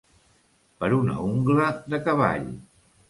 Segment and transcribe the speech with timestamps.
[0.79, 2.49] Per una ungla de cavall.